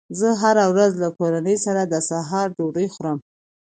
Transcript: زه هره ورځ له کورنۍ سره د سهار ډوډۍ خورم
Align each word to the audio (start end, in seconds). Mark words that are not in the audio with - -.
زه 0.19 0.29
هره 0.41 0.65
ورځ 0.73 0.91
له 1.03 1.09
کورنۍ 1.17 1.57
سره 1.65 1.81
د 1.85 1.93
سهار 2.09 2.47
ډوډۍ 2.57 2.87
خورم 2.95 3.17